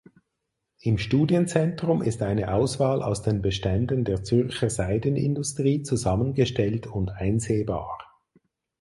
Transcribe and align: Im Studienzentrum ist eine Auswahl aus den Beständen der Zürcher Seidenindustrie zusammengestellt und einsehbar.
Im 0.79 0.97
Studienzentrum 0.97 2.01
ist 2.01 2.23
eine 2.23 2.55
Auswahl 2.55 3.03
aus 3.03 3.21
den 3.21 3.43
Beständen 3.43 4.03
der 4.03 4.23
Zürcher 4.23 4.71
Seidenindustrie 4.71 5.83
zusammengestellt 5.83 6.87
und 6.87 7.11
einsehbar. 7.11 7.99